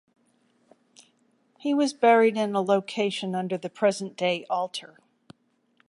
[1.59, 4.97] He was buried in a location under the present-day altar.